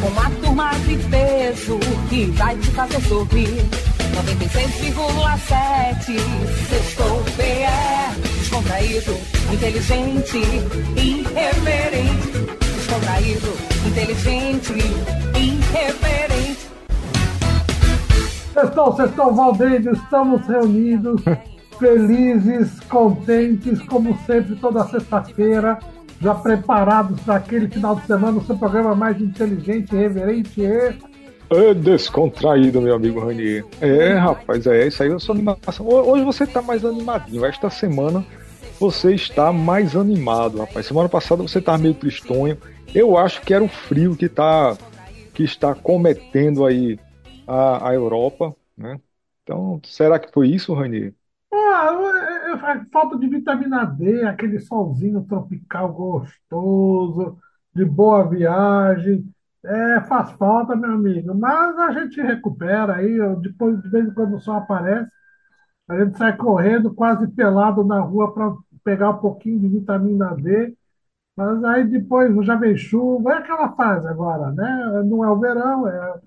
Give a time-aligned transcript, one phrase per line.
[0.00, 1.78] com uma turma de peso
[2.08, 3.64] que vai te fazer sorrir.
[4.16, 6.16] 96,7
[6.68, 9.12] Sextou PE Descontraído,
[9.52, 10.38] inteligente,
[10.96, 12.32] irreverente.
[12.76, 13.52] Descontraído,
[13.86, 14.72] inteligente,
[15.34, 16.66] irreverente.
[18.54, 21.20] Sextou, sextou, Valdeiro, estamos reunidos,
[21.78, 25.78] felizes, contentes, como sempre, toda sexta-feira,
[26.20, 30.66] já preparados para aquele final de semana, o seu programa mais inteligente, reverente e
[31.48, 33.64] é descontraído, meu amigo Ranier.
[33.80, 35.86] É, rapaz, é isso aí, eu sou animação.
[35.86, 37.44] Hoje você tá mais animadinho.
[37.44, 38.24] Esta semana
[38.80, 40.86] você está mais animado, rapaz.
[40.86, 42.58] Semana passada você tava meio tristonho.
[42.92, 44.76] Eu acho que era o frio que tá
[45.34, 46.98] que está cometendo aí
[47.46, 48.98] a, a Europa, né?
[49.44, 51.12] Então, será que foi isso, Ranier?
[51.52, 52.35] Ah, é, é, é
[52.92, 57.38] falta de vitamina D, aquele solzinho tropical gostoso,
[57.74, 59.24] de boa viagem.
[59.64, 64.36] É, faz falta, meu amigo, mas a gente recupera aí, depois de vez em quando
[64.36, 65.10] o sol aparece,
[65.88, 68.54] a gente sai correndo, quase pelado na rua para
[68.84, 70.76] pegar um pouquinho de vitamina D,
[71.36, 75.02] mas aí depois já vem chuva, é aquela fase agora, né?
[75.04, 76.20] Não é o verão, é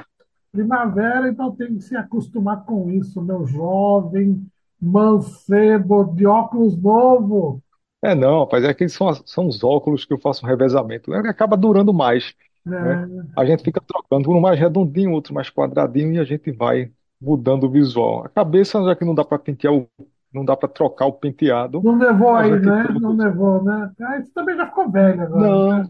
[0.51, 4.45] primavera, então tem que se acostumar com isso, meu jovem
[4.81, 7.61] mancebo de óculos novo.
[8.01, 11.13] É não, rapaz, é que são, são os óculos que eu faço um revezamento.
[11.13, 12.33] Ele acaba durando mais.
[12.65, 13.09] Né?
[13.35, 16.91] É, A gente fica trocando, um mais redondinho, outro mais quadradinho, e a gente vai
[17.21, 18.25] mudando o visual.
[18.25, 19.87] A cabeça, já que não dá para pentear o,
[20.33, 22.87] não dá para trocar o penteado, não nevou a aí, né?
[23.01, 23.91] Não nevou, né?
[24.01, 25.89] Ah, isso também já ficou velho agora, né?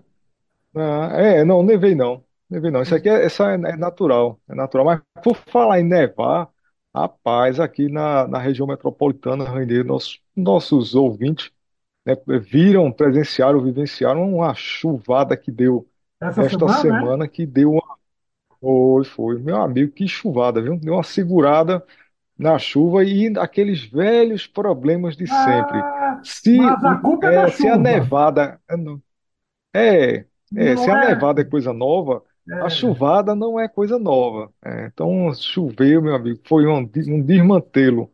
[0.73, 2.23] Não, não, é, não, nevei não.
[2.49, 2.81] Nevei não.
[2.81, 4.85] Isso aqui é, essa é, é natural, é natural.
[4.85, 6.47] Mas por falar em nevar,
[6.95, 11.51] rapaz, aqui na, na região metropolitana, Rainha, nossos, nossos ouvintes,
[12.05, 15.87] né, viram, presenciaram, vivenciaram uma chuvada que deu
[16.21, 17.09] Essa esta semana, né?
[17.09, 17.99] semana, que deu uma.
[18.61, 19.39] Foi, foi.
[19.39, 20.77] Meu amigo, que chuvada, viu?
[20.79, 21.85] Deu uma segurada
[22.37, 25.85] na chuva e aqueles velhos problemas de sempre.
[25.85, 27.77] Ah, Se, mas a culpa é da é, se a chuva.
[27.77, 28.61] nevada.
[29.75, 30.25] É,
[30.55, 30.97] é, se Não a é.
[30.97, 32.23] nevada é coisa nova,
[32.57, 34.53] a chuvada não é coisa nova.
[34.63, 38.11] É, então, choveu, meu amigo, foi um, de- um desmantelo.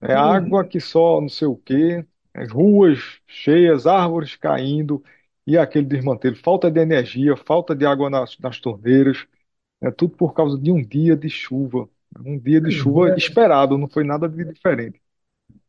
[0.00, 2.04] É água que só não sei o quê,
[2.34, 5.02] é, ruas cheias, árvores caindo
[5.46, 6.36] e aquele desmantelo.
[6.36, 9.26] Falta de energia, falta de água nas, nas torneiras,
[9.80, 11.88] é tudo por causa de um dia de chuva.
[12.24, 13.16] Um dia de chuva é.
[13.16, 15.00] esperado, não foi nada de diferente.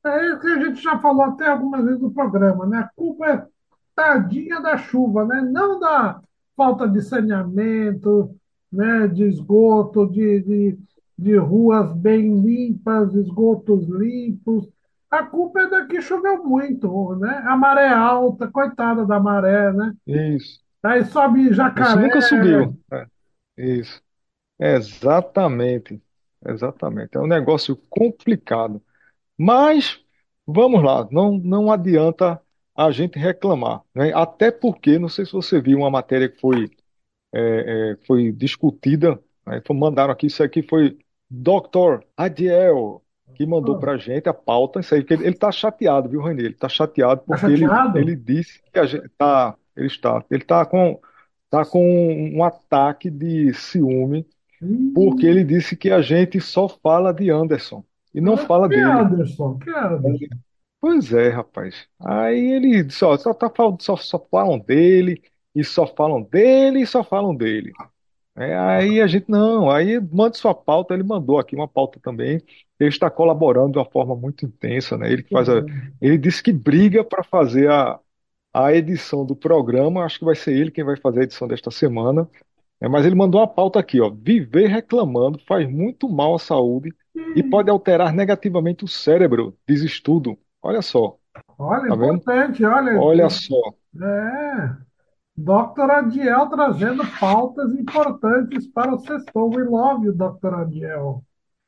[0.05, 2.79] É isso que a gente já falou até algumas vezes no programa, né?
[2.79, 3.47] A culpa é
[3.95, 5.41] tadinha da chuva, né?
[5.41, 6.21] Não da
[6.55, 8.35] falta de saneamento,
[8.71, 9.07] né?
[9.07, 10.79] De esgoto, de, de,
[11.17, 14.69] de ruas bem limpas, esgotos limpos.
[15.09, 17.43] A culpa é da que choveu muito, né?
[17.45, 19.93] A maré alta, coitada da maré, né?
[20.07, 20.61] Isso.
[20.83, 22.01] Aí sobe Isso jacaré.
[22.01, 22.79] nunca subiu.
[22.91, 23.05] É,
[23.57, 24.01] isso.
[24.59, 26.01] Exatamente.
[26.45, 27.17] Exatamente.
[27.17, 28.81] É um negócio complicado.
[29.37, 29.99] Mas
[30.45, 32.41] vamos lá, não, não adianta
[32.85, 34.11] a gente reclamar, né?
[34.13, 36.69] Até porque, não sei se você viu uma matéria que foi,
[37.33, 39.61] é, é, foi discutida, né?
[39.65, 40.97] Foi- Mandaram aqui, isso aqui foi
[41.29, 42.03] Dr.
[42.17, 43.03] Adiel
[43.35, 46.43] que mandou para a gente a pauta, isso aí, ele, ele tá chateado, viu, Renê?
[46.45, 47.93] Ele tá chateado Tá porque ele, chateado?
[47.93, 50.99] ele disse que a gente tá, ele está, ele tá com,
[51.49, 51.81] tá com
[52.37, 54.27] um ataque de ciúme,
[54.93, 57.83] porque ele disse que a gente só fala de Anderson
[58.13, 59.01] e não fala que dele.
[59.01, 59.59] Anderson?
[59.59, 60.41] Que Anderson?
[60.81, 61.87] Pois é, rapaz.
[61.99, 65.21] Aí ele disse, ó, só, tá, fal- só, só falam dele,
[65.53, 67.77] e só falam dele, e só falam dele.
[68.37, 72.41] É, aí a gente, não, aí manda sua pauta, ele mandou aqui uma pauta também,
[72.79, 75.11] ele está colaborando de uma forma muito intensa, né?
[75.11, 75.65] Ele que faz a,
[76.01, 77.99] ele disse que briga para fazer a,
[78.53, 81.71] a edição do programa, acho que vai ser ele quem vai fazer a edição desta
[81.71, 82.29] semana,
[82.81, 86.93] É, mas ele mandou uma pauta aqui, ó, viver reclamando faz muito mal à saúde
[87.35, 90.37] e pode alterar negativamente o cérebro, diz estudo.
[90.61, 91.17] Olha só,
[91.57, 92.15] Olha, tá vendo?
[92.15, 92.99] importante, olha.
[92.99, 93.55] Olha só.
[94.01, 94.75] É,
[95.35, 95.89] Dr.
[95.91, 99.49] Adiel trazendo pautas importantes para o Sextou.
[99.55, 100.53] We love you, Dr.
[100.53, 101.23] Adiel.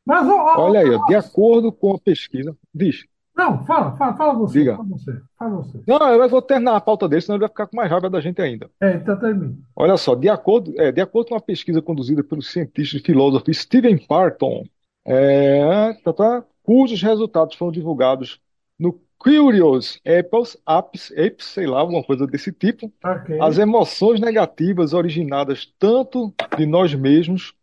[0.06, 3.06] Mas, ó, ó, Olha aí, ó, de acordo com a pesquisa, diz.
[3.36, 4.76] Não, fala, fala, fala você, Diga.
[4.76, 5.82] fala você, fala você.
[5.88, 8.22] Não, eu vou terminar a pauta dele, senão ele vai ficar com mais raiva da
[8.22, 8.70] gente ainda.
[8.80, 9.56] É, então termina.
[9.76, 13.52] Olha só, de acordo, é, de acordo com uma pesquisa conduzida pelo cientista e filósofo
[13.52, 14.64] Stephen Parton,
[15.04, 18.40] é, tá, tá, cujos resultados foram divulgados
[18.80, 23.30] no Curious Apples, Apps, Apps, sei lá, alguma coisa desse tipo, Ok.
[23.38, 27.54] as emoções negativas originadas tanto de nós mesmos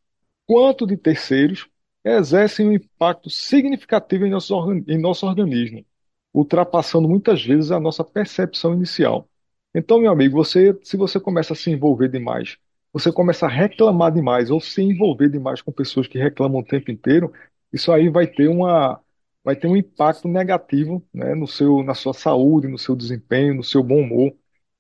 [0.47, 1.69] quanto de terceiros
[2.05, 4.55] exercem um impacto significativo em nosso,
[4.89, 5.85] em nosso organismo,
[6.33, 9.29] ultrapassando muitas vezes a nossa percepção inicial.
[9.75, 12.59] Então, meu amigo, você, se você começa a se envolver demais,
[12.93, 16.91] você começa a reclamar demais ou se envolver demais com pessoas que reclamam o tempo
[16.91, 17.33] inteiro,
[17.73, 19.01] isso aí vai ter uma,
[19.45, 23.65] vai ter um impacto negativo, né, no seu, na sua saúde, no seu desempenho, no
[23.65, 24.33] seu bom humor.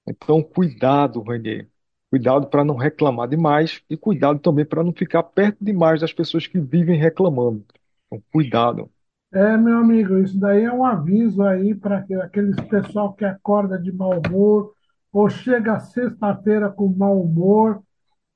[0.06, 1.68] Então, cuidado, Rainier.
[2.10, 6.46] Cuidado para não reclamar demais e cuidado também para não ficar perto demais das pessoas
[6.46, 7.64] que vivem reclamando.
[8.06, 8.90] Então, cuidado.
[9.32, 13.92] É, meu amigo, isso daí é um aviso aí para aqueles pessoal que acorda de
[13.92, 14.74] mau humor
[15.12, 17.80] ou chega sexta-feira com mau humor.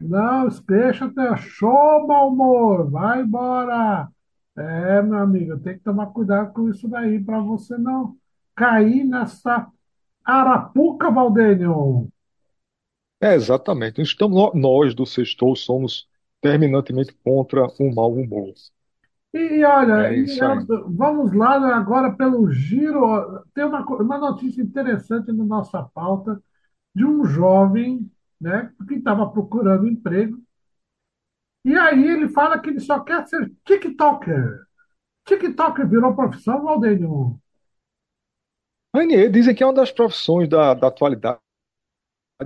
[0.01, 4.09] Não, deixa show, mau humor, vai embora.
[4.57, 8.17] É, meu amigo, tem que tomar cuidado com isso daí para você não
[8.55, 9.67] cair nessa
[10.25, 12.09] arapuca, Valdênio.
[13.21, 14.01] É, exatamente.
[14.03, 16.09] Estamos, nós do Sextou somos
[16.41, 18.53] terminantemente contra o mau humor.
[19.33, 20.69] E olha, É e, isso aí.
[20.69, 23.43] eu- vamos lá agora pelo giro.
[23.55, 26.41] Tem uma, co- uma notícia interessante na nossa pauta
[26.95, 28.11] de um jovem,
[28.41, 30.39] né, que estava procurando emprego.
[31.65, 34.67] E aí ele fala que ele só quer ser TikToker.
[35.27, 37.41] TikToker virou profissão, Valdênio?
[38.95, 41.39] Rainier, dizem que é uma das profissões da, da atualidade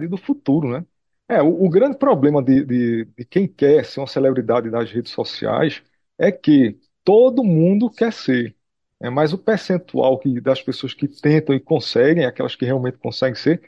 [0.00, 0.84] e do futuro, né?
[1.28, 5.12] É, o, o grande problema de, de, de quem quer ser uma celebridade nas redes
[5.12, 5.82] sociais
[6.16, 8.56] é que todo mundo quer ser.
[9.00, 13.34] É, mas o percentual que, das pessoas que tentam e conseguem, aquelas que realmente conseguem
[13.36, 13.62] ser,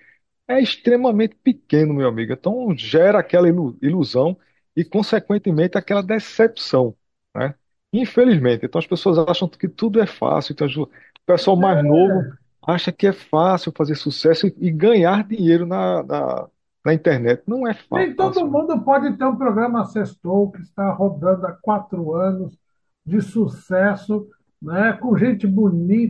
[0.49, 2.33] é extremamente pequeno, meu amigo.
[2.33, 4.39] Então gera aquela ilu- ilusão
[4.77, 6.97] e, consequentemente, aquela decepção,
[7.35, 7.55] né?
[7.93, 8.65] Infelizmente.
[8.67, 10.53] Então as pessoas acham que tudo é fácil.
[10.53, 10.89] Então o
[11.27, 12.29] pessoal mais novo
[12.67, 16.49] acha que é fácil fazer sucesso e, e ganhar dinheiro na, na,
[16.85, 17.43] na internet.
[17.47, 18.51] Não é Nem todo fácil.
[18.51, 22.57] mundo pode ter um programa Sextou que está rodando há quatro anos
[23.05, 24.29] de sucesso,
[24.63, 25.47] né, com gente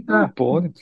[0.09, 0.73] Não bonita, pode.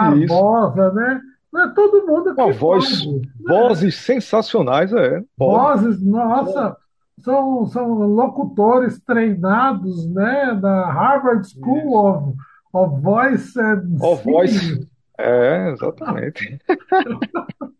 [0.00, 0.48] Isso.
[0.52, 1.20] garbosa, né?
[1.52, 3.22] Não é todo mundo Uma que voz, pode.
[3.38, 5.22] vozes sensacionais, é.
[5.36, 5.74] Pode.
[5.76, 6.76] Vozes, nossa,
[7.20, 12.36] são, são locutores treinados, né, da Harvard School of,
[12.72, 14.50] of Voice and voz.
[14.50, 14.88] Singing.
[15.18, 16.58] É, exatamente.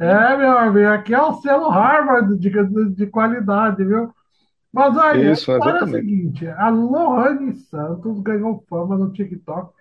[0.00, 4.14] É, meu amigo, aqui é o selo Harvard de, de, de qualidade, viu?
[4.72, 6.06] Mas olha, Isso, história é a exatamente.
[6.06, 9.72] seguinte: a Lohane Santos ganhou fama no TikTok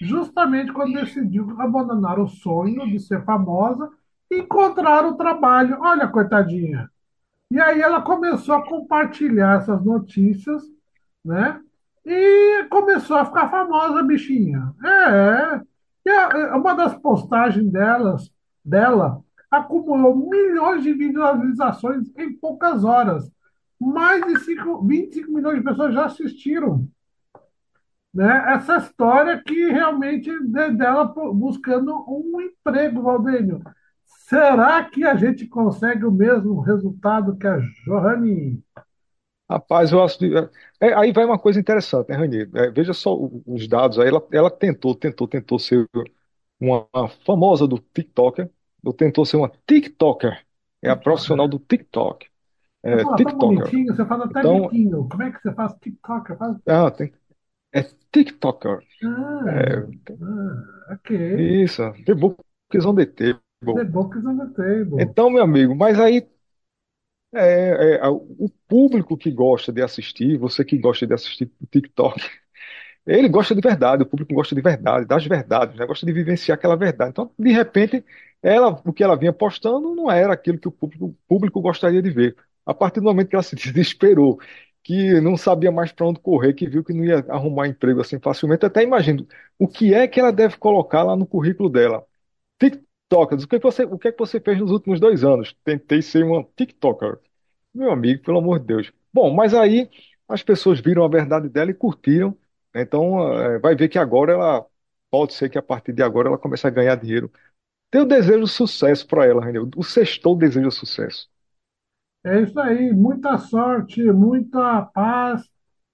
[0.00, 3.90] justamente quando decidiu abandonar o sonho de ser famosa
[4.30, 5.78] e encontrar o trabalho.
[5.80, 6.90] Olha, coitadinha.
[7.50, 10.62] E aí ela começou a compartilhar essas notícias,
[11.24, 11.60] né?
[12.04, 14.72] E começou a ficar famosa, bichinha.
[14.84, 15.60] É.
[16.04, 18.30] E a- uma das postagens delas,
[18.64, 23.30] dela acumulou milhões de visualizações em poucas horas.
[23.80, 26.88] Mais de cinco, 25 milhões de pessoas já assistiram,
[28.14, 28.54] né?
[28.54, 31.04] Essa história que realmente de- dela
[31.34, 33.60] buscando um emprego, Valdênio.
[34.28, 37.56] Será que a gente consegue o mesmo resultado que a
[37.86, 38.62] Johanne?
[39.48, 40.18] Rapaz, eu acho.
[40.18, 40.26] que-
[40.80, 42.42] é, aí vai uma coisa interessante, né, Rani?
[42.54, 44.08] É, veja só os dados aí.
[44.08, 45.88] Ela, ela tentou, tentou, tentou ser
[46.60, 48.50] uma, uma famosa do TikToker,
[48.84, 50.44] ou tentou ser uma TikToker.
[50.82, 52.28] É a profissional do TikTok.
[52.90, 53.36] Você É, fala TikToker.
[53.36, 55.08] bonitinho, você faz até Então, biquinho.
[55.08, 56.36] Como é que você faz TikTok?
[56.36, 56.56] Faz...
[56.66, 57.12] ah, tem,
[57.74, 58.86] é TikToker.
[59.02, 59.88] Ah, É,
[60.20, 61.10] ah, ok.
[61.32, 62.40] isso, the book
[62.74, 63.40] is on the table.
[63.62, 65.00] The on the table.
[65.00, 66.26] Então, meu amigo, mas aí
[67.34, 72.20] é, é, o público que gosta de assistir, você que gosta de assistir TikTok,
[73.06, 75.86] Ele gosta de verdade, o público gosta de verdade, das verdades, né?
[75.86, 77.10] Gosta de vivenciar aquela verdade.
[77.10, 78.04] Então, de repente,
[78.42, 82.02] ela, o que ela vinha postando não era aquilo que o público, o público gostaria
[82.02, 82.36] de ver.
[82.66, 84.40] A partir do momento que ela se desesperou,
[84.82, 88.18] que não sabia mais para onde correr, que viu que não ia arrumar emprego assim
[88.20, 89.26] facilmente, até imagino
[89.58, 92.04] o que é que ela deve colocar lá no currículo dela.
[93.08, 95.24] TikTokers, o que é que você, o que é que você fez nos últimos dois
[95.24, 95.54] anos?
[95.64, 97.18] Tentei ser uma TikToker.
[97.74, 98.92] Meu amigo, pelo amor de Deus.
[99.12, 99.88] Bom, mas aí
[100.28, 102.36] as pessoas viram a verdade dela e curtiram.
[102.74, 104.66] Então, eh, vai ver que agora ela,
[105.10, 107.30] pode ser que a partir de agora ela comece a ganhar dinheiro.
[107.92, 109.70] Eu desejo sucesso para ela, Renil.
[109.76, 111.28] O Sextou deseja sucesso.
[112.24, 112.92] É isso aí.
[112.92, 115.42] Muita sorte, muita paz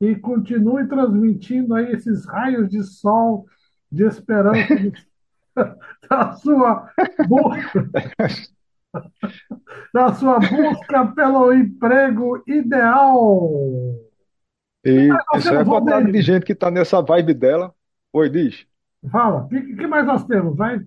[0.01, 3.47] e continue transmitindo aí esses raios de sol
[3.91, 4.75] de esperança
[6.09, 6.91] da sua
[7.29, 7.91] busca,
[9.93, 13.51] da sua busca pelo emprego ideal.
[14.85, 17.75] E isso é botado de gente que tá nessa vibe dela.
[18.13, 18.67] Oi, diz.
[19.11, 20.57] fala, o que, que mais nós temos?
[20.57, 20.81] Vai?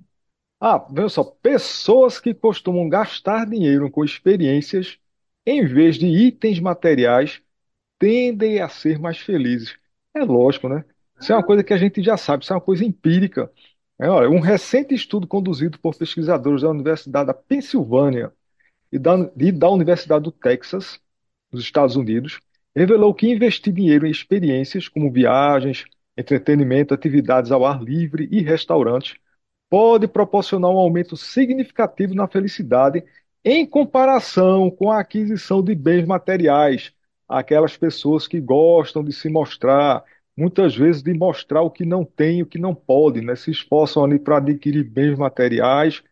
[0.60, 4.98] Ah, veja só, pessoas que costumam gastar dinheiro com experiências
[5.46, 7.42] em vez de itens materiais
[8.00, 9.78] tendem a ser mais felizes.
[10.14, 10.84] É lógico, né?
[11.20, 13.52] Isso é uma coisa que a gente já sabe, isso é uma coisa empírica.
[14.00, 18.32] É, olha, um recente estudo conduzido por pesquisadores da Universidade da Pensilvânia
[18.92, 21.00] e da, e da Universidade do Texas,
[21.52, 22.42] nos Estados Unidos,
[22.76, 25.86] revelou que investir dinheiro em experiências como viagens,
[26.18, 29.16] entretenimento, atividades ao ar livre e restaurantes
[29.70, 33.04] pode proporcionar um aumento significativo na felicidade
[33.44, 36.94] em comparação com a aquisição de bens materiais.
[37.28, 40.04] Aquelas pessoas que gostam de se mostrar,
[40.38, 43.36] muitas vezes de mostrar o que não tem, o que não pode, né?
[43.36, 46.04] Se esforçam ali para adquirir bens materiais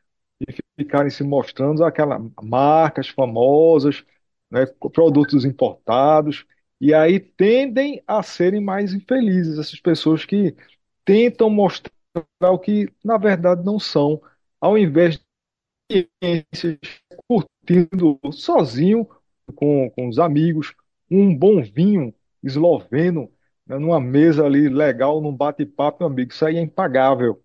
[0.47, 4.03] e ficarem se mostrando aquelas marcas famosas,
[4.51, 4.65] né?
[4.93, 6.45] Produtos importados,
[6.79, 10.55] e aí tendem a serem mais infelizes, essas pessoas que
[11.05, 11.91] tentam mostrar
[12.41, 14.21] o que na verdade não são,
[14.61, 15.19] ao invés
[15.91, 16.09] de
[17.27, 19.07] curtindo sozinho
[19.55, 20.73] com, com os amigos,
[21.09, 22.13] um bom vinho
[22.43, 23.31] esloveno,
[23.79, 27.43] numa mesa ali legal, num bate-papo, meu amigo, isso aí é impagável.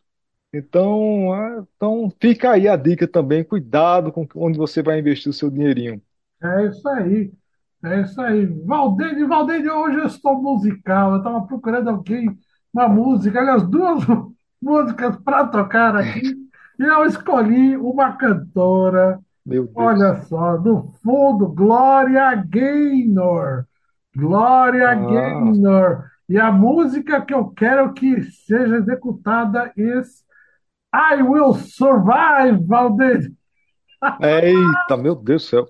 [0.53, 5.33] Então, é, então fica aí a dica também, cuidado com onde você vai investir o
[5.35, 6.03] seu dinheirinho.
[6.43, 7.33] É isso aí.
[7.85, 8.47] É isso aí.
[8.65, 11.13] Valdeir, Valdeir, hoje eu estou musical.
[11.13, 12.37] Eu estava procurando alguém,
[12.73, 14.05] uma música, aliás, duas
[14.63, 16.21] músicas para tocar aqui.
[16.79, 19.93] E eu escolhi uma cantora, Meu Deus.
[19.93, 23.67] olha só, do fundo, Gloria Gaynor.
[24.17, 26.11] Gloria Ah, Gaynor.
[26.29, 30.03] E a música que eu quero que seja executada é
[30.95, 33.33] I Will Survive, Valdeir.
[34.21, 35.69] eita, meu Deus do céu.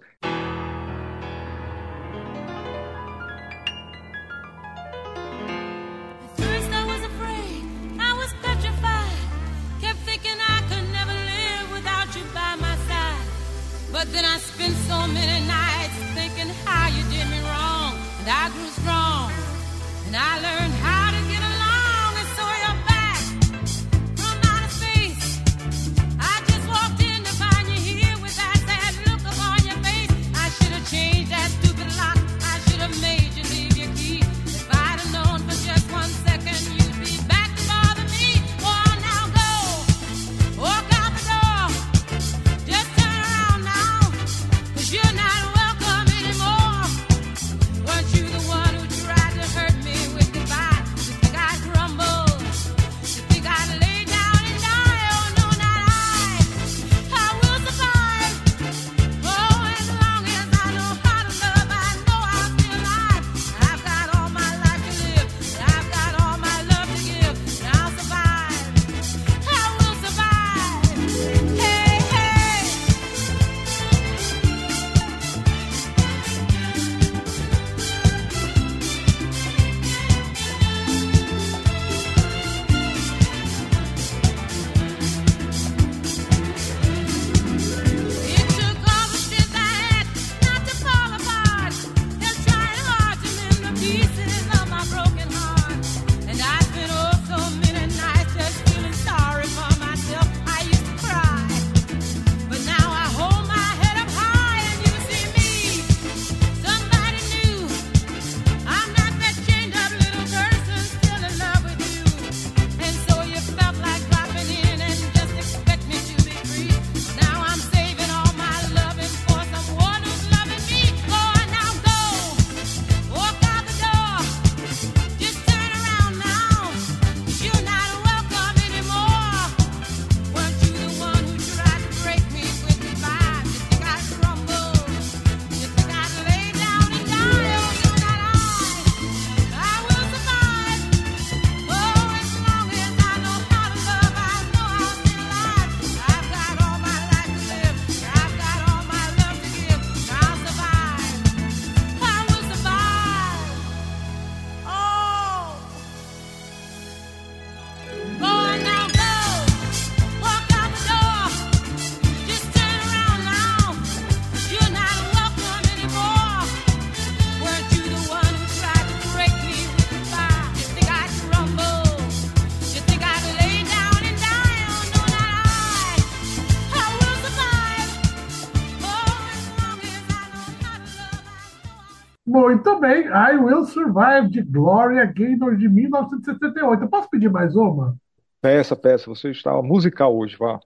[182.48, 186.82] Muito bem, I Will Survive de Gloria Gaynor de 1978.
[186.82, 187.94] Eu posso pedir mais uma?
[188.40, 190.58] Peça, peça, você está musical hoje, vá.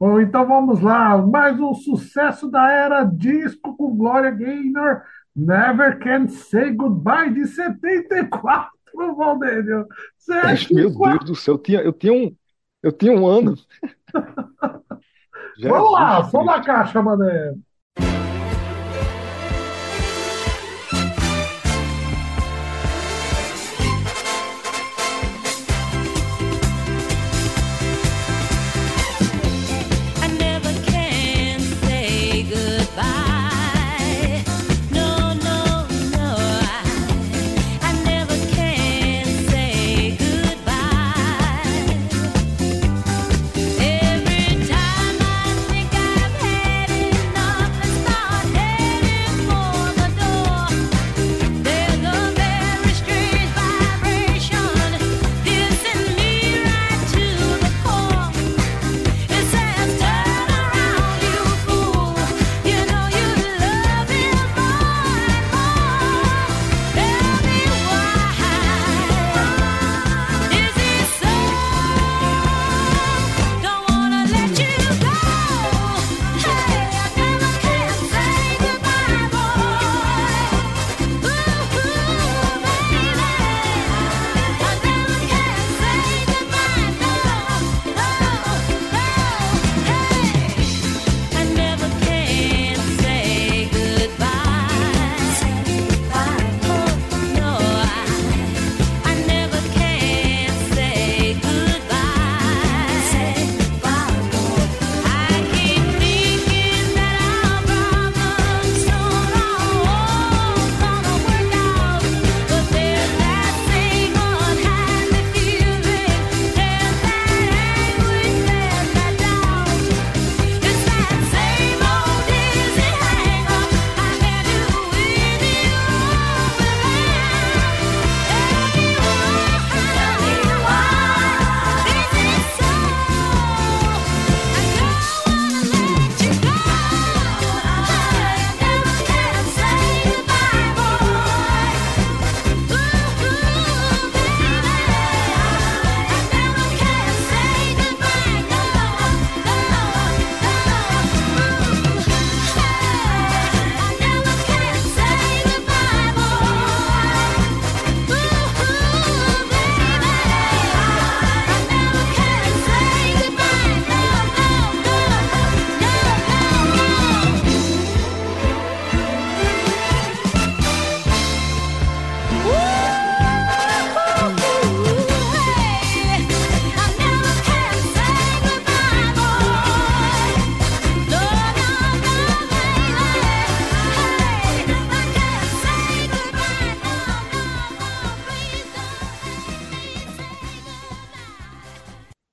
[0.00, 1.16] Bom, então vamos lá.
[1.16, 5.02] Mais um sucesso da era disco com Gloria Gaynor,
[5.34, 8.72] Never Can Say Goodbye de 74,
[9.16, 9.86] Valdênio.
[10.72, 12.36] Meu Deus do céu, eu tinha, eu tinha um,
[12.82, 13.54] eu tinha um ano.
[15.62, 16.64] Vamos lá, da Cristo.
[16.64, 17.54] caixa, mané.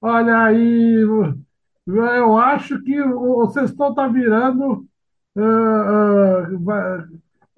[0.05, 1.03] Olha aí,
[1.87, 4.87] eu acho que o o Sextou está virando
[5.37, 7.05] ah, vai-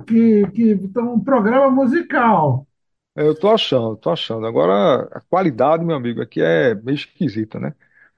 [0.08, 2.68] que, que então, um programa musical.
[3.16, 4.46] É, Eu tô achando, tô achando.
[4.46, 7.74] Agora, a qualidade, meu amigo, aqui é meio esquisita, né?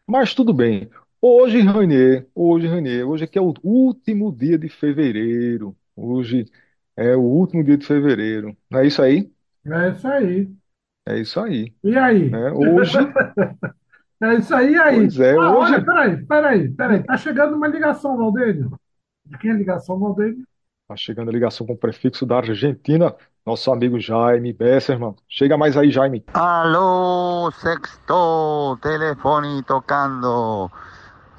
[0.08, 0.90] Mas tudo bem.
[1.22, 5.76] Hoje, Rainier, hoje, Rainier, hoje aqui é o último dia de fevereiro.
[5.96, 6.46] Hoje
[6.96, 8.58] é o último dia de fevereiro.
[8.70, 9.32] Não é isso aí?
[9.66, 10.54] É isso aí.
[11.08, 11.74] É isso aí.
[11.84, 12.26] E aí?
[12.32, 12.52] né?
[12.54, 13.10] Hoje,
[14.22, 14.96] É isso aí, aí?
[14.98, 17.04] Pois é, Ah, hoje- olha, peraí, peraí, peraí.
[17.04, 18.78] Tá chegando uma ligação, Valdênio.
[19.26, 20.44] De quem é a ligação, Valdênio?
[20.88, 23.14] tá chegando a ligação com o prefixo da Argentina,
[23.46, 25.16] nosso amigo Jaime Besserman.
[25.28, 26.26] Chega mais aí, Jaime.
[26.34, 30.70] Aló, sexto, telefoni tocando.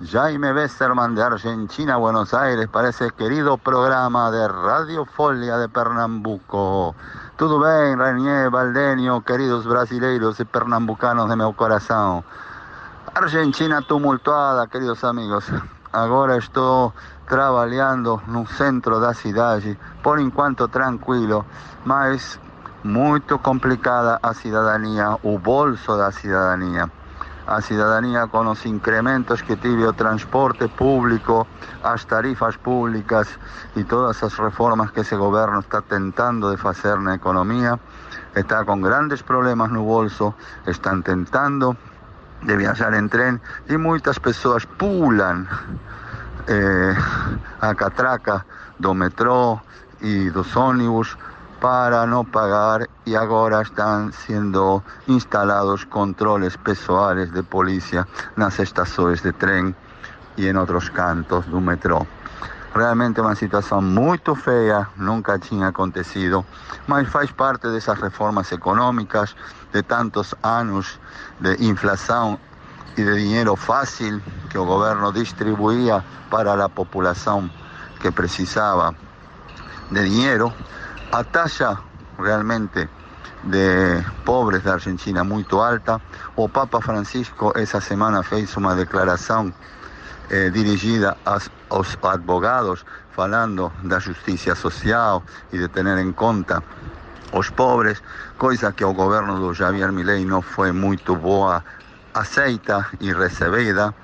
[0.01, 6.95] Jaime Besserman de Argentina, Buenos Aires, para ese querido programa de Radio Folia de Pernambuco.
[7.37, 12.25] Tudo bem, Renier, Valdenio, queridos brasileiros e pernambucanos de meu coração.
[13.20, 15.44] Argentina tumultuada, queridos amigos.
[15.92, 16.94] Agora estou
[17.28, 21.44] trabalhando no centro da cidade, por enquanto tranquilo,
[21.85, 22.40] mas
[22.83, 26.90] muito complicada a cidadania, o bolso da cidadania.
[27.46, 31.46] A cidadania com os incrementos que tive o transporte público,
[31.83, 33.38] as tarifas públicas
[33.76, 37.78] e todas as reformas que esse governo está tentando de fazer na economia,
[38.35, 40.33] está com grandes problemas no bolso,
[40.66, 41.76] estão tentando
[42.42, 45.46] de viajar em trem e muitas pessoas pulam
[46.46, 46.96] eh,
[47.61, 48.44] a catraca
[48.79, 49.61] do metrô
[50.00, 51.16] e dos ônibus
[51.61, 59.22] para no pagar y ahora están siendo instalados controles pessoales de policía en las estaciones
[59.22, 59.76] de tren
[60.37, 62.07] y en otros cantos do metrô.
[62.74, 66.46] Realmente uma situação muito feia, nunca tinha acontecido,
[66.87, 69.35] mas faz parte dessas reformas econômicas,
[69.72, 71.00] de tantos anos
[71.40, 72.38] de inflação
[72.96, 77.50] e de dinheiro fácil que o governo distribuía para a população
[78.00, 78.94] que precisava
[79.90, 80.52] de dinheiro.
[81.11, 81.76] A taxa
[82.18, 82.88] realmente
[83.42, 86.00] de pobres da Argentina muito alta.
[86.37, 89.52] O Papa Francisco essa semana fez uma declaração
[90.30, 96.62] eh, dirigida aos, aos advogados, falando da justiça social e de ter em conta
[97.33, 98.02] os pobres,
[98.37, 101.64] coisa que o governo do Javier Milei não foi muito boa
[102.12, 103.94] aceita e recebida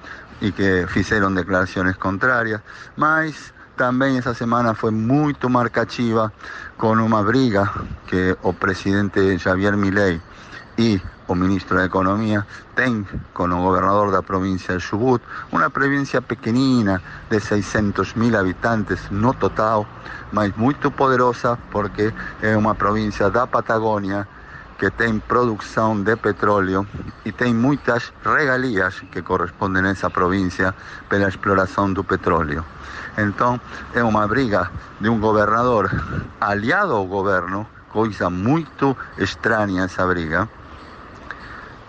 [0.40, 2.60] e que fizeram declarações contrárias,
[2.96, 6.32] mas também essa semana foi muito marcativa
[6.78, 7.68] com uma briga
[8.06, 10.20] que o presidente Javier Milei
[10.78, 16.22] e o ministro da Economia tem com o governador da província de Chubut, uma província
[16.22, 19.86] pequenina de 600 mil habitantes no total,
[20.32, 22.12] mas muito poderosa porque
[22.42, 24.26] é uma província da Patagônia
[24.78, 26.86] que tem produção de petróleo
[27.24, 30.74] e tem muitas regalias que correspondem a essa província
[31.08, 32.64] pela exploração do petróleo.
[33.16, 33.58] Então,
[33.94, 35.90] é uma briga de um governador
[36.38, 40.46] aliado ao governo, coisa muito estranha essa briga,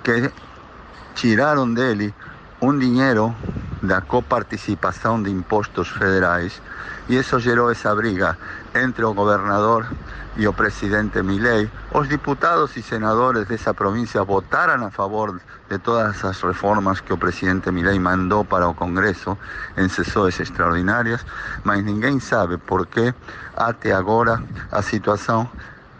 [0.07, 0.31] que
[1.15, 2.13] tiraram dele
[2.61, 3.35] um dinheiro
[3.83, 6.61] da coparticipação de impostos federais
[7.09, 8.37] e isso gerou essa briga
[8.73, 9.85] entre o governador
[10.37, 11.69] e o presidente Milei.
[11.93, 17.17] Os diputados e senadores dessa província votaram a favor de todas as reformas que o
[17.17, 19.37] presidente Milei mandou para o Congresso
[19.75, 21.25] em sessões extraordinárias,
[21.65, 23.13] mas ninguém sabe por que
[23.57, 24.41] até agora
[24.71, 25.49] a situação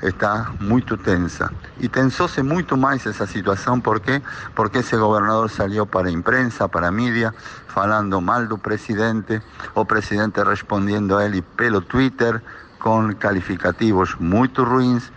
[0.01, 1.51] está muito tensa.
[1.79, 4.21] E tensou-se muito mais essa situação, por quê?
[4.55, 7.33] Porque esse governador saiu para imprensa, para a mídia,
[7.67, 9.41] falando mal do presidente,
[9.73, 12.41] o presidente respondendo a ele pelo Twitter,
[12.79, 15.12] com calificativos muito ruins,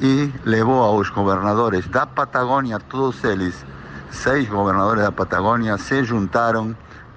[0.00, 3.64] e levou aos governadores da Patagônia, todos eles,
[4.10, 6.76] seis governadores da Patagônia, se juntaram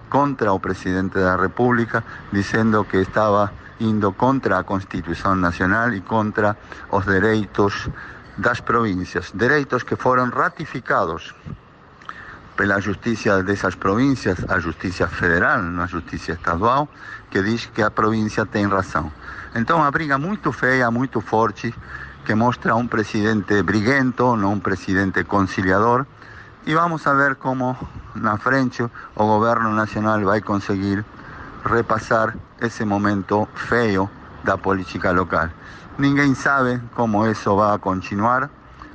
[0.09, 6.57] contra o presidente da República, dizendo que estava indo contra a Constituição Nacional e contra
[6.91, 7.89] os direitos
[8.37, 11.33] das províncias, direitos que foram ratificados
[12.55, 16.89] pela justiça dessas províncias, a justiça federal, não a justiça estadual,
[17.31, 19.11] que diz que a província tem razão.
[19.55, 21.73] Então, uma briga muito feia, muito forte,
[22.25, 26.05] que mostra um presidente briguento, não um presidente conciliador.
[26.65, 27.77] E vamos a ver como
[28.13, 31.05] na frente o governo nacional vai conseguir
[31.65, 34.09] repassar esse momento feio
[34.43, 35.49] da política local.
[35.97, 38.49] Ninguém sabe como isso vai continuar.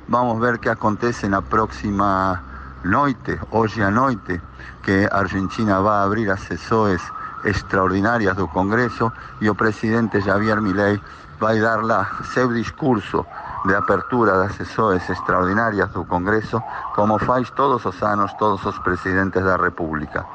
[0.07, 2.41] Vamos ver o que acontece na próxima
[2.83, 4.41] noite, hoje à noite,
[4.83, 7.01] que a Argentina vai abrir as sessões
[7.43, 10.99] extraordinárias do Congresso e o presidente Javier Milei
[11.39, 13.25] vai dar lá seu discurso
[13.65, 16.61] de apertura das sessões extraordinárias do Congresso,
[16.93, 20.25] como faz todos os anos todos os presidentes da República.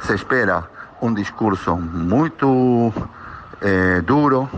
[0.00, 0.68] Se espera
[1.02, 2.92] um discurso muito
[3.60, 4.48] eh, duro,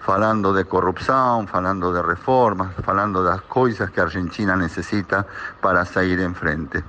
[0.00, 5.26] falando de corrupção, falando de reformas, falando das coisas que a Argentina necessita
[5.62, 6.84] para sair em frente.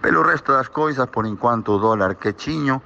[0.00, 2.80] Pelo resto das coisas, por enquanto o dólar quietinho,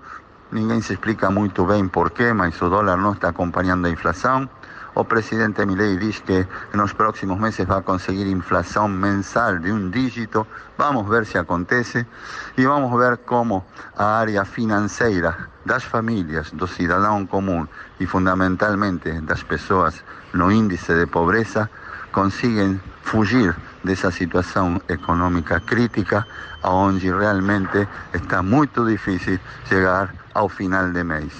[0.50, 4.48] ninguém se explica muito bem porquê, mas o dólar não está acompanhando a inflação.
[4.96, 10.46] O presidente Milei diz que nos próximos meses vai conseguir inflação mensal de um dígito.
[10.78, 12.06] Vamos ver se acontece
[12.56, 13.64] e vamos ver como
[13.96, 17.66] a área financeira das famílias, do cidadão comum
[17.98, 21.68] e fundamentalmente das pessoas no índice de pobreza
[22.12, 26.24] conseguem fugir dessa situação econômica crítica,
[26.62, 31.32] onde realmente está muito difícil chegar ao final de mês.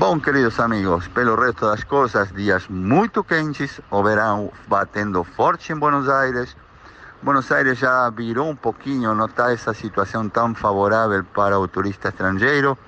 [0.00, 5.76] Bom, queridos amigos, pelo resto das coisas, dias muito quentes, o verão batendo forte em
[5.76, 6.56] Buenos Aires.
[7.22, 12.08] Buenos Aires já virou um pouquinho, não está essa situação tão favorável para o turista
[12.08, 12.78] estrangeiro,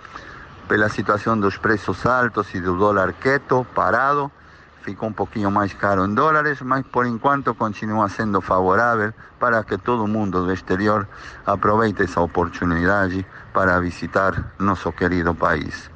[0.66, 4.32] pela situação dos preços altos e do dólar quieto, parado.
[4.80, 9.76] Ficou um pouquinho mais caro em dólares, mas por enquanto continua sendo favorável para que
[9.76, 11.06] todo mundo do exterior
[11.44, 15.91] aproveite essa oportunidade para visitar nosso querido país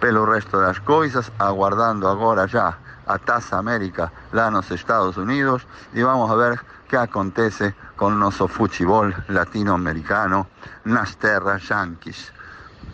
[0.00, 6.02] pelo resto das coisas, aguardando agora já a Taça América lá nos Estados Unidos e
[6.02, 10.46] vamos ver o que acontece com o nosso futebol latino-americano
[10.84, 12.32] nas terras yanquis.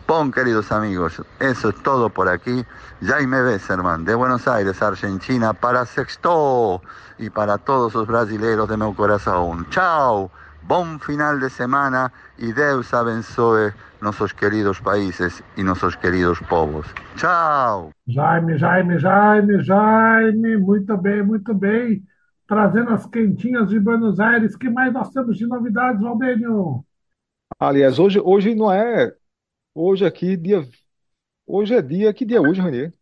[0.07, 2.65] Bom, queridos amigos, eso es todo por aquí.
[3.01, 6.83] Jaime Besserman, de Buenos Aires, Argentina, para Sexto
[7.19, 9.67] y para todos los brasileros de mi corazón.
[9.71, 10.31] Chao,
[10.67, 16.87] bom final de semana y Deus abençoe nuestros queridos países y nuestros queridos povos.
[17.17, 17.91] Chao.
[18.07, 22.03] Jaime, Jaime, Jaime, Jaime, muito bem, muito bem.
[22.47, 24.57] Trazendo as quentinhas de Buenos Aires.
[24.57, 26.85] que mais nós temos de novidades, Valdênio?
[27.59, 29.15] Aliás, hoje, hoje não é.
[29.75, 30.63] Hoje aqui, dia.
[31.47, 32.13] Hoje é dia.
[32.13, 32.93] Que dia é hoje, Renê?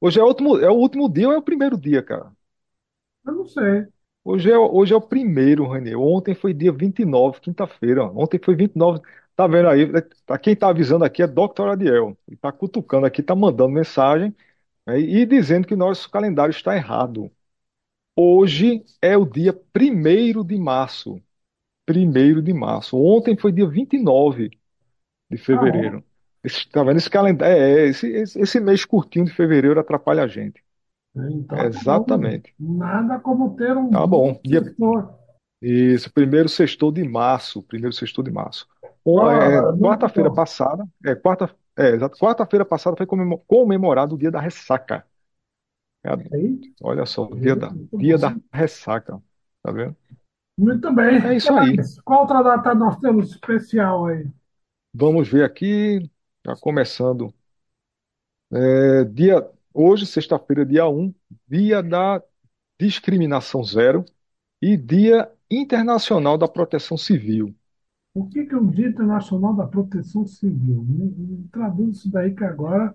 [0.00, 2.32] Hoje é o último, é o último dia ou é o primeiro dia, cara?
[3.24, 3.86] Eu não sei.
[4.30, 5.94] Hoje é, hoje é o primeiro, Renê.
[5.96, 8.04] Ontem foi dia 29, quinta-feira.
[8.04, 9.00] Ontem foi 29.
[9.34, 9.86] Tá vendo aí?
[10.26, 11.68] Tá- Quem tá avisando aqui é Dr.
[11.70, 12.16] Adiel.
[12.26, 14.34] Ele tá cutucando aqui, tá mandando mensagem,
[14.86, 17.30] né, e dizendo que nosso calendário está errado.
[18.16, 21.22] Hoje é o dia primeiro de março.
[21.86, 22.96] Primeiro de março.
[22.98, 24.50] Ontem foi dia 29
[25.30, 25.96] de Ah, é?
[25.96, 26.04] fevereiro.
[26.44, 26.98] Esse, tá vendo?
[26.98, 30.62] Esse calendário, é, é, esse, esse mês curtinho de fevereiro atrapalha a gente.
[31.16, 31.82] Então, tá.
[31.82, 32.54] Exatamente.
[32.58, 34.40] Nada como ter um Tá bom.
[34.44, 35.14] Dia, professor.
[35.62, 38.68] Isso, primeiro sextou de março, primeiro sextou de março.
[39.04, 40.32] O- é, Ah, muito quarta-feira bom.
[40.32, 45.06] passada, é, quarta, é, exato, quarta-feira passada foi comemo- comemorado o dia da ressaca.
[46.04, 48.18] É, Aí, olha só, o dia da, muito dia bom.
[48.18, 49.22] da ressaca,
[49.62, 49.96] tá vendo?
[50.58, 51.24] Muito bem.
[51.24, 51.78] É isso Que aí.
[51.78, 51.98] mais?
[52.02, 54.26] Qual outra data nós temos especial aí?
[54.92, 56.10] Vamos ver aqui,
[56.44, 57.32] já começando.
[58.50, 59.42] É, dia,
[59.78, 61.14] hoje, sexta-feira, dia um,
[61.48, 62.22] dia da
[62.80, 64.04] discriminação zero
[64.62, 67.54] e dia internacional da proteção civil.
[68.14, 70.82] O que é o Dia Internacional da Proteção Civil?
[70.84, 72.94] Me, traduz isso daí que agora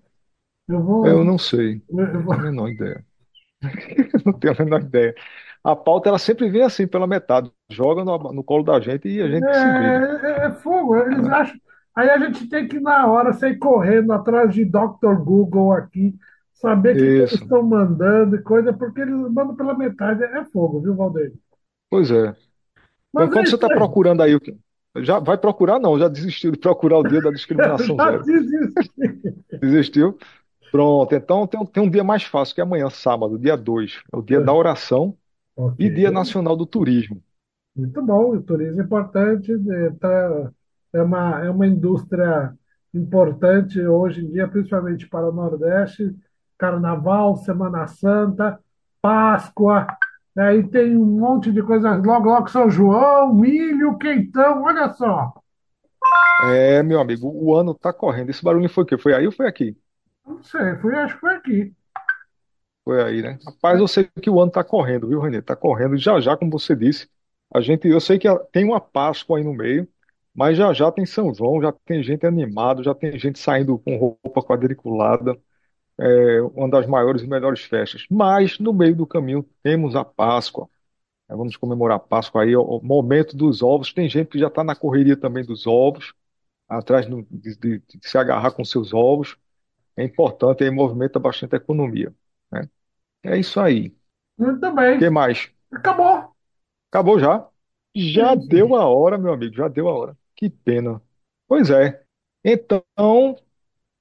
[0.67, 2.35] eu vou, Eu não sei, eu, eu não vou...
[2.35, 3.05] tenho a menor ideia.
[4.25, 5.15] Não tenho a menor ideia.
[5.63, 9.21] A pauta ela sempre vem assim pela metade, joga no, no colo da gente e
[9.21, 10.03] a gente se vira.
[10.03, 11.29] É, é- é fogo, eles né?
[11.29, 11.59] acham.
[11.95, 15.15] Aí a gente tem que, na hora, sair correndo atrás de Dr.
[15.23, 16.15] Google aqui,
[16.53, 20.23] saber o que eles estão mandando e coisa, porque eles mandam pela metade.
[20.23, 21.33] É fogo, viu, Valdeir?
[21.89, 22.35] pois é.
[23.13, 24.57] Mas Enquanto é você está procurando aí, o que-
[24.97, 25.79] já vai procurar?
[25.79, 28.25] Não, já desistiu de procurar o dia da discriminação já zero.
[28.25, 29.33] desisti.
[29.61, 30.17] Desistiu?
[30.71, 34.03] Pronto, então tem, um- tem um dia mais fácil, que é amanhã, sábado, dia 2.
[34.13, 35.17] É o dia da oração
[35.55, 35.79] Ok.
[35.79, 37.23] e dia nacional do turismo.
[37.75, 40.51] Muito bom, o turismo é importante, é, tá-
[40.93, 42.53] é uma, é uma indústria
[42.93, 46.15] importante hoje em dia, principalmente para o Nordeste.
[46.63, 48.58] Carnaval, Semana Santa,
[49.02, 49.86] Páscoa,
[50.38, 55.34] aí tem um monte de coisas, logo, logo São João, milho, quentão, olha só.
[56.45, 58.30] É, meu amigo, o ano tá correndo.
[58.30, 58.97] Esse barulho foi o quê?
[58.97, 59.76] Foi aí ou foi aqui?
[60.26, 61.73] Não sei, fui, acho que foi aqui.
[62.86, 63.38] Foi aí, né?
[63.45, 65.41] Rapaz, eu sei que o ano tá correndo, viu, Renê?
[65.41, 65.97] Tá correndo.
[65.97, 67.10] Já já, como você disse,
[67.54, 69.86] a gente, eu sei que tem uma Páscoa aí no meio,
[70.34, 73.97] mas já já tem São João, já tem gente animado, já tem gente saindo com
[73.97, 75.38] roupa quadriculada,
[75.99, 78.06] é uma das maiores e melhores festas.
[78.10, 80.69] Mas no meio do caminho temos a Páscoa.
[81.29, 81.36] né?
[81.36, 83.93] Vamos comemorar a Páscoa aí, o momento dos ovos.
[83.93, 86.13] Tem gente que já está na correria também dos ovos,
[86.69, 87.23] atrás de,
[87.58, 89.38] de- de se agarrar com seus ovos.
[89.97, 92.13] É importante, aí movimenta bastante a economia,
[92.51, 92.69] né?
[93.23, 93.95] É isso aí.
[94.38, 95.51] Muito O bem, que mais?
[95.71, 96.36] acabou.
[96.91, 97.47] Acabou já?
[97.95, 98.36] Já Isso.
[98.36, 100.17] deu a hora, meu amigo, já deu a hora.
[100.36, 101.01] Que pena.
[101.47, 102.03] Pois é.
[102.43, 102.84] Então,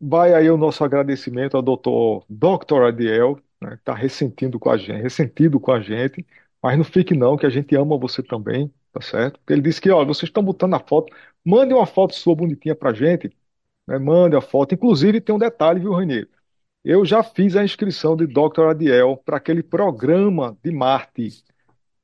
[0.03, 2.85] vai aí o nosso agradecimento ao doutor Dr.
[2.85, 6.27] Adiel, né, que está ressentindo com a gente, ressentido com a gente,
[6.63, 9.39] mas não fique não, que a gente ama você também, tá certo?
[9.41, 12.75] Porque ele disse que, ó, vocês estão botando a foto, mande uma foto sua bonitinha
[12.77, 13.31] pra gente,
[13.87, 14.75] né, mande a foto.
[14.75, 16.27] Inclusive, tem um detalhe, viu, Renê?
[16.85, 18.69] Eu já fiz a inscrição de Dr.
[18.71, 21.45] Adiel para aquele programa de Marte,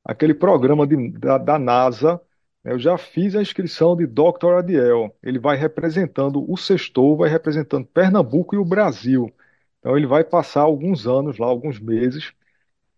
[0.05, 2.21] aquele programa de- da, da NASA.
[2.65, 4.59] Eu já fiz a inscrição de Dr.
[4.59, 5.17] Adiel.
[5.23, 9.33] Ele vai representando o Sextou, vai representando Pernambuco e o Brasil.
[9.79, 12.33] Então, ele vai passar alguns anos lá, alguns meses,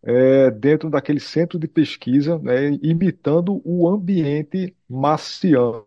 [0.02, 5.86] é, dentro daquele centro de pesquisa, né, imitando o ambiente marciano.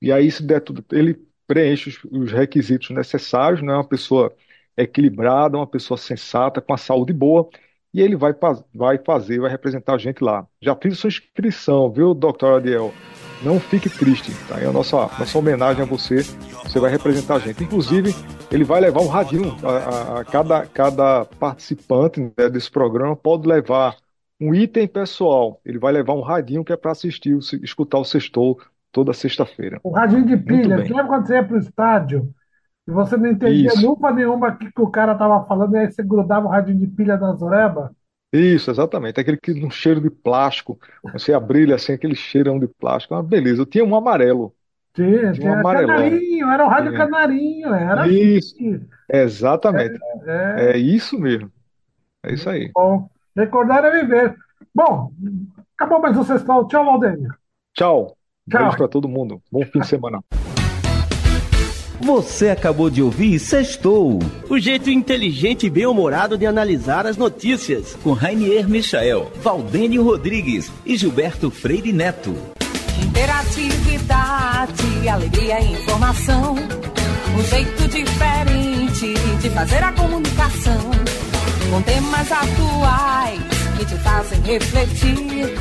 [0.00, 1.14] E aí, se der tudo, ele
[1.46, 3.72] preenche os, os requisitos necessários, né?
[3.74, 4.34] Uma pessoa
[4.76, 7.48] equilibrada, uma pessoa sensata, com a saúde boa,
[7.96, 8.34] e ele vai,
[8.74, 10.46] vai fazer, vai representar a gente lá.
[10.60, 12.92] Já fiz sua inscrição, viu, doutor Adiel?
[13.42, 14.60] Não fique triste, tá?
[14.60, 16.16] É a nossa, nossa homenagem a você.
[16.64, 17.62] Você vai representar a gente.
[17.64, 18.14] Inclusive,
[18.50, 19.56] ele vai levar um radinho.
[19.62, 23.96] A, a- a cada, cada participante né, desse programa pode levar
[24.40, 25.60] um item pessoal.
[25.64, 28.60] Ele vai levar um radinho que é para assistir, escutar o Sextou
[28.92, 29.80] toda sexta-feira.
[29.82, 32.34] O radinho de pilha, lembra quando você ia para o estádio
[32.86, 33.86] e você não entendia Isso.
[33.86, 36.86] lupa nenhuma que, que o cara estava falando, e aí você grudava o radinho de
[36.86, 37.94] pilha na zoreba?
[38.32, 39.18] Isso, exatamente.
[39.20, 40.78] Aquele que um cheiro de plástico.
[41.12, 43.14] Você abrilha assim, aquele cheirão de plástico.
[43.14, 43.62] É Uma beleza.
[43.62, 44.54] Eu tinha um amarelo.
[44.92, 45.96] Tinha, De um tinha amarelão.
[45.96, 46.96] Canarinho, era o Rádio É.
[46.96, 48.80] Canarinho, era Isso, assim.
[49.08, 49.98] exatamente.
[50.26, 51.50] É, É isso mesmo.
[52.24, 52.70] É isso aí.
[52.74, 53.08] bom.
[53.36, 54.34] Recordar é viver.
[54.74, 55.12] Bom,
[55.76, 56.66] acabou mais um sextal.
[56.66, 57.34] Tchau, Valdênio.
[57.74, 58.16] Tchau.
[58.50, 58.60] Tchau.
[58.62, 59.42] Beijo pra todo mundo.
[59.50, 60.22] Bom fim de semana.
[62.00, 68.12] Você acabou de ouvir Sextou, o jeito inteligente e bem-humorado de analisar as notícias, com
[68.12, 72.36] Rainier Michael, Valdênio Rodrigues e Gilberto Freire Neto.
[73.02, 76.54] Interatividade, alegria e informação.
[76.54, 80.90] Um jeito diferente de fazer a comunicação.
[81.70, 83.40] Com temas atuais
[83.78, 85.54] que te fazem refletir.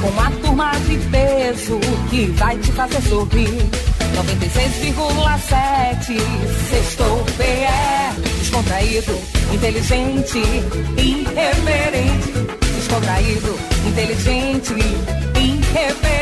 [0.00, 3.99] Com uma turma de peso que vai te fazer sorrir.
[4.16, 6.18] 96,7
[6.70, 8.10] Sextou PE
[8.50, 9.16] Descontraído,
[9.54, 10.42] inteligente,
[10.98, 12.32] irreverente.
[12.76, 14.74] Descontraído, inteligente,
[15.36, 16.19] irreverente